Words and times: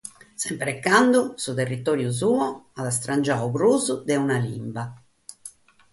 Semper 0.43 0.67
e 0.75 0.77
cando, 0.85 1.19
su 1.43 1.51
territòriu 1.59 2.11
suo 2.21 2.45
at 2.79 2.87
istrangiadu 2.93 3.47
prus 3.55 3.85
de 4.07 4.15
una 4.25 4.37
limba. 4.47 4.83